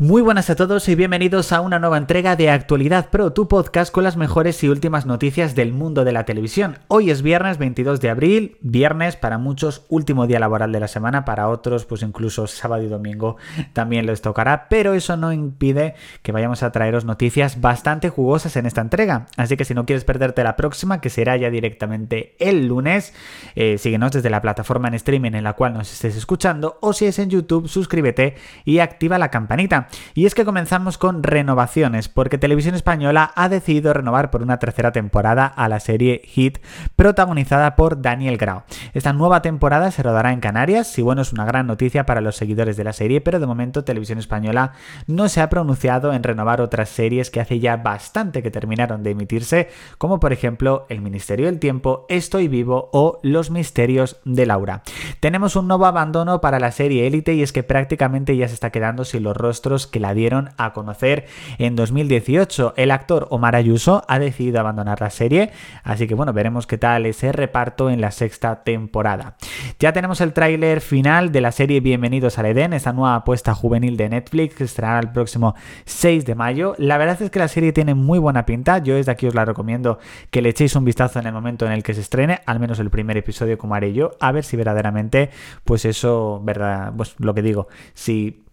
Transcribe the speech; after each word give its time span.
Muy 0.00 0.22
buenas 0.22 0.48
a 0.48 0.54
todos 0.54 0.88
y 0.88 0.94
bienvenidos 0.94 1.50
a 1.50 1.60
una 1.60 1.80
nueva 1.80 1.98
entrega 1.98 2.36
de 2.36 2.50
Actualidad 2.50 3.10
Pro, 3.10 3.32
tu 3.32 3.48
podcast 3.48 3.92
con 3.92 4.04
las 4.04 4.16
mejores 4.16 4.62
y 4.62 4.68
últimas 4.68 5.06
noticias 5.06 5.56
del 5.56 5.72
mundo 5.72 6.04
de 6.04 6.12
la 6.12 6.24
televisión. 6.24 6.78
Hoy 6.86 7.10
es 7.10 7.20
viernes 7.20 7.58
22 7.58 8.00
de 8.00 8.08
abril, 8.08 8.58
viernes 8.60 9.16
para 9.16 9.38
muchos 9.38 9.84
último 9.88 10.28
día 10.28 10.38
laboral 10.38 10.70
de 10.70 10.78
la 10.78 10.86
semana, 10.86 11.24
para 11.24 11.48
otros 11.48 11.84
pues 11.84 12.02
incluso 12.02 12.46
sábado 12.46 12.84
y 12.84 12.86
domingo 12.86 13.38
también 13.72 14.06
les 14.06 14.22
tocará, 14.22 14.68
pero 14.68 14.94
eso 14.94 15.16
no 15.16 15.32
impide 15.32 15.96
que 16.22 16.30
vayamos 16.30 16.62
a 16.62 16.70
traeros 16.70 17.04
noticias 17.04 17.60
bastante 17.60 18.08
jugosas 18.08 18.54
en 18.54 18.66
esta 18.66 18.82
entrega. 18.82 19.26
Así 19.36 19.56
que 19.56 19.64
si 19.64 19.74
no 19.74 19.84
quieres 19.84 20.04
perderte 20.04 20.44
la 20.44 20.54
próxima, 20.54 21.00
que 21.00 21.10
será 21.10 21.36
ya 21.36 21.50
directamente 21.50 22.36
el 22.38 22.68
lunes, 22.68 23.14
eh, 23.56 23.78
síguenos 23.78 24.12
desde 24.12 24.30
la 24.30 24.42
plataforma 24.42 24.86
en 24.86 24.94
streaming 24.94 25.32
en 25.32 25.42
la 25.42 25.54
cual 25.54 25.74
nos 25.74 25.92
estés 25.92 26.16
escuchando 26.16 26.78
o 26.82 26.92
si 26.92 27.06
es 27.06 27.18
en 27.18 27.30
YouTube, 27.30 27.66
suscríbete 27.66 28.36
y 28.64 28.78
activa 28.78 29.18
la 29.18 29.32
campanita. 29.32 29.87
Y 30.14 30.26
es 30.26 30.34
que 30.34 30.44
comenzamos 30.44 30.98
con 30.98 31.22
renovaciones, 31.22 32.08
porque 32.08 32.38
Televisión 32.38 32.74
Española 32.74 33.32
ha 33.34 33.48
decidido 33.48 33.92
renovar 33.92 34.30
por 34.30 34.42
una 34.42 34.58
tercera 34.58 34.92
temporada 34.92 35.46
a 35.46 35.68
la 35.68 35.80
serie 35.80 36.22
Hit, 36.24 36.58
protagonizada 36.96 37.76
por 37.76 38.02
Daniel 38.02 38.36
Grau. 38.36 38.62
Esta 38.94 39.12
nueva 39.12 39.42
temporada 39.42 39.90
se 39.90 40.02
rodará 40.02 40.32
en 40.32 40.40
Canarias, 40.40 40.98
y 40.98 41.02
bueno, 41.02 41.22
es 41.22 41.32
una 41.32 41.44
gran 41.44 41.66
noticia 41.66 42.06
para 42.06 42.20
los 42.20 42.36
seguidores 42.36 42.76
de 42.76 42.84
la 42.84 42.92
serie, 42.92 43.20
pero 43.20 43.40
de 43.40 43.46
momento 43.46 43.84
Televisión 43.84 44.18
Española 44.18 44.72
no 45.06 45.28
se 45.28 45.40
ha 45.40 45.48
pronunciado 45.48 46.12
en 46.12 46.22
renovar 46.22 46.60
otras 46.60 46.88
series 46.88 47.30
que 47.30 47.40
hace 47.40 47.60
ya 47.60 47.76
bastante 47.76 48.42
que 48.42 48.50
terminaron 48.50 49.02
de 49.02 49.10
emitirse, 49.10 49.68
como 49.98 50.20
por 50.20 50.32
ejemplo 50.32 50.86
El 50.88 51.00
Ministerio 51.00 51.46
del 51.46 51.58
Tiempo, 51.58 52.06
Estoy 52.08 52.48
Vivo 52.48 52.90
o 52.92 53.20
Los 53.22 53.50
Misterios 53.50 54.20
de 54.24 54.46
Laura. 54.46 54.82
Tenemos 55.20 55.56
un 55.56 55.68
nuevo 55.68 55.86
abandono 55.86 56.40
para 56.40 56.58
la 56.58 56.72
serie 56.72 57.06
Élite 57.06 57.34
y 57.34 57.42
es 57.42 57.52
que 57.52 57.62
prácticamente 57.62 58.36
ya 58.36 58.48
se 58.48 58.54
está 58.54 58.70
quedando 58.70 59.04
sin 59.04 59.22
los 59.22 59.36
rostros 59.36 59.77
que 59.86 60.00
la 60.00 60.14
dieron 60.14 60.50
a 60.56 60.72
conocer 60.72 61.26
en 61.58 61.76
2018. 61.76 62.74
El 62.76 62.90
actor 62.90 63.26
Omar 63.30 63.56
Ayuso 63.56 64.04
ha 64.08 64.18
decidido 64.18 64.60
abandonar 64.60 65.00
la 65.00 65.10
serie, 65.10 65.52
así 65.84 66.06
que 66.06 66.14
bueno, 66.14 66.32
veremos 66.32 66.66
qué 66.66 66.78
tal 66.78 67.06
ese 67.06 67.32
reparto 67.32 67.90
en 67.90 68.00
la 68.00 68.10
sexta 68.10 68.62
temporada. 68.64 69.36
Ya 69.78 69.92
tenemos 69.92 70.20
el 70.20 70.32
tráiler 70.32 70.80
final 70.80 71.32
de 71.32 71.40
la 71.40 71.52
serie 71.52 71.80
Bienvenidos 71.80 72.38
al 72.38 72.46
Edén, 72.46 72.72
esta 72.72 72.92
nueva 72.92 73.16
apuesta 73.16 73.54
juvenil 73.54 73.96
de 73.96 74.08
Netflix 74.08 74.54
que 74.54 74.64
estará 74.64 74.98
el 74.98 75.10
próximo 75.10 75.54
6 75.84 76.24
de 76.24 76.34
mayo. 76.34 76.74
La 76.78 76.98
verdad 76.98 77.20
es 77.22 77.30
que 77.30 77.38
la 77.38 77.48
serie 77.48 77.72
tiene 77.72 77.94
muy 77.94 78.18
buena 78.18 78.46
pinta, 78.46 78.78
yo 78.78 78.94
desde 78.94 79.12
aquí 79.12 79.26
os 79.26 79.34
la 79.34 79.44
recomiendo 79.44 79.98
que 80.30 80.42
le 80.42 80.50
echéis 80.50 80.74
un 80.76 80.84
vistazo 80.84 81.18
en 81.18 81.26
el 81.26 81.32
momento 81.32 81.66
en 81.66 81.72
el 81.72 81.82
que 81.82 81.94
se 81.94 82.00
estrene, 82.00 82.40
al 82.46 82.60
menos 82.60 82.78
el 82.78 82.90
primer 82.90 83.16
episodio 83.16 83.58
como 83.58 83.74
haré 83.74 83.92
yo, 83.92 84.12
a 84.20 84.32
ver 84.32 84.44
si 84.44 84.56
verdaderamente, 84.56 85.30
pues 85.64 85.84
eso, 85.84 86.40
verdad, 86.42 86.92
pues 86.96 87.14
lo 87.18 87.34
que 87.34 87.42
digo, 87.42 87.68
si 87.94 88.44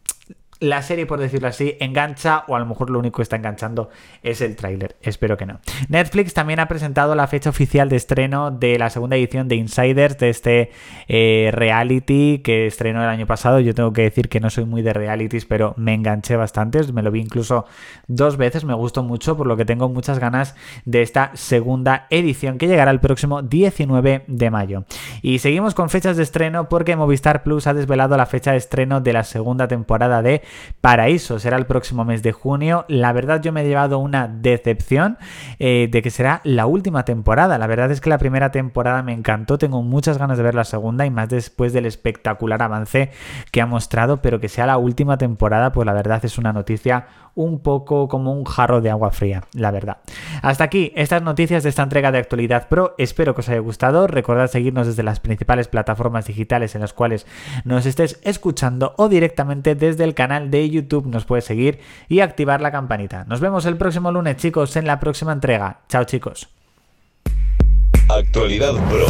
la 0.59 0.81
serie, 0.81 1.05
por 1.05 1.19
decirlo 1.19 1.47
así, 1.47 1.75
engancha 1.79 2.45
o 2.47 2.55
a 2.55 2.59
lo 2.59 2.65
mejor 2.65 2.89
lo 2.89 2.99
único 2.99 3.17
que 3.17 3.23
está 3.23 3.35
enganchando 3.35 3.89
es 4.23 4.41
el 4.41 4.55
tráiler. 4.55 4.95
Espero 5.01 5.35
que 5.37 5.45
no. 5.45 5.59
Netflix 5.89 6.33
también 6.33 6.59
ha 6.59 6.67
presentado 6.67 7.13
la 7.15 7.27
fecha 7.27 7.49
oficial 7.49 7.89
de 7.89 7.97
estreno 7.97 8.51
de 8.51 8.79
la 8.79 8.89
segunda 8.89 9.17
edición 9.17 9.47
de 9.47 9.55
Insiders, 9.55 10.17
de 10.17 10.29
este 10.29 10.71
eh, 11.07 11.49
reality 11.53 12.39
que 12.39 12.67
estrenó 12.67 13.03
el 13.03 13.09
año 13.09 13.25
pasado. 13.25 13.59
Yo 13.59 13.75
tengo 13.75 13.91
que 13.91 14.03
decir 14.03 14.29
que 14.29 14.39
no 14.39 14.49
soy 14.49 14.65
muy 14.65 14.81
de 14.81 14.93
realities, 14.93 15.45
pero 15.45 15.73
me 15.77 15.93
enganché 15.93 16.37
bastante. 16.37 16.81
Me 16.93 17.01
lo 17.01 17.11
vi 17.11 17.19
incluso 17.19 17.65
dos 18.07 18.37
veces, 18.37 18.63
me 18.63 18.73
gustó 18.73 19.03
mucho, 19.03 19.35
por 19.35 19.47
lo 19.47 19.57
que 19.57 19.65
tengo 19.65 19.89
muchas 19.89 20.19
ganas 20.19 20.55
de 20.85 21.01
esta 21.01 21.31
segunda 21.33 22.07
edición 22.09 22.57
que 22.57 22.67
llegará 22.67 22.91
el 22.91 23.01
próximo 23.01 23.41
19 23.41 24.23
de 24.27 24.49
mayo. 24.51 24.85
Y 25.21 25.39
seguimos 25.39 25.75
con 25.75 25.89
fechas 25.89 26.15
de 26.15 26.23
estreno 26.23 26.69
porque 26.69 26.95
Movistar 26.95 27.43
Plus 27.43 27.67
ha 27.67 27.73
desvelado 27.73 28.15
la 28.15 28.25
fecha 28.25 28.51
de 28.51 28.57
estreno 28.57 29.01
de 29.01 29.13
la 29.13 29.23
segunda 29.23 29.67
temporada 29.67 30.21
de 30.21 30.44
Paraíso 30.81 31.39
será 31.39 31.57
el 31.57 31.65
próximo 31.65 32.05
mes 32.05 32.23
de 32.23 32.31
junio. 32.31 32.85
La 32.87 33.13
verdad 33.13 33.41
yo 33.41 33.51
me 33.51 33.61
he 33.61 33.67
llevado 33.67 33.99
una 33.99 34.27
decepción 34.27 35.17
eh, 35.59 35.87
de 35.91 36.01
que 36.01 36.09
será 36.09 36.41
la 36.43 36.65
última 36.65 37.05
temporada. 37.05 37.57
La 37.57 37.67
verdad 37.67 37.91
es 37.91 38.01
que 38.01 38.09
la 38.09 38.17
primera 38.17 38.51
temporada 38.51 39.03
me 39.03 39.13
encantó, 39.13 39.57
tengo 39.57 39.81
muchas 39.81 40.17
ganas 40.17 40.37
de 40.37 40.43
ver 40.43 40.55
la 40.55 40.63
segunda 40.63 41.05
y 41.05 41.09
más 41.09 41.29
después 41.29 41.73
del 41.73 41.85
espectacular 41.85 42.61
avance 42.61 43.11
que 43.51 43.61
ha 43.61 43.65
mostrado, 43.65 44.21
pero 44.21 44.39
que 44.39 44.49
sea 44.49 44.65
la 44.65 44.77
última 44.77 45.17
temporada, 45.17 45.71
pues 45.71 45.85
la 45.85 45.93
verdad 45.93 46.23
es 46.23 46.37
una 46.37 46.53
noticia 46.53 47.07
un 47.35 47.59
poco 47.59 48.07
como 48.07 48.31
un 48.31 48.45
jarro 48.45 48.81
de 48.81 48.89
agua 48.89 49.11
fría, 49.11 49.43
la 49.53 49.69
verdad. 49.69 49.97
Hasta 50.41 50.63
aquí 50.63 50.93
estas 50.95 51.21
noticias 51.21 51.63
de 51.63 51.69
esta 51.69 51.83
entrega 51.83 52.11
de 52.11 52.17
Actualidad 52.17 52.69
Pro. 52.69 52.95
Espero 52.97 53.35
que 53.35 53.41
os 53.41 53.49
haya 53.49 53.59
gustado. 53.59 54.07
Recordad 54.07 54.47
seguirnos 54.47 54.87
desde 54.87 55.03
las 55.03 55.19
principales 55.19 55.67
plataformas 55.67 56.25
digitales 56.25 56.75
en 56.75 56.81
las 56.81 56.93
cuales 56.93 57.27
nos 57.65 57.85
estés 57.85 58.19
escuchando 58.23 58.93
o 58.97 59.09
directamente 59.09 59.75
desde 59.75 60.05
el 60.05 60.13
de 60.39 60.69
YouTube 60.69 61.07
nos 61.07 61.25
puedes 61.25 61.45
seguir 61.45 61.79
y 62.07 62.19
activar 62.19 62.61
la 62.61 62.71
campanita. 62.71 63.25
Nos 63.25 63.39
vemos 63.39 63.65
el 63.65 63.77
próximo 63.77 64.11
lunes, 64.11 64.37
chicos, 64.37 64.75
en 64.75 64.87
la 64.87 64.99
próxima 64.99 65.33
entrega. 65.33 65.81
Chao, 65.89 66.03
chicos. 66.03 66.49
Actualidad 68.09 68.73
Pro. 68.89 69.07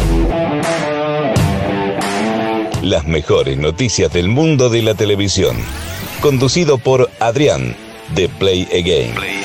Las 2.81 3.07
mejores 3.07 3.57
noticias 3.57 4.13
del 4.13 4.29
mundo 4.29 4.69
de 4.69 4.81
la 4.83 4.93
televisión. 4.93 5.57
Conducido 6.21 6.77
por 6.77 7.09
Adrián 7.19 7.75
de 8.15 8.29
Play 8.29 8.67
Again. 8.71 9.44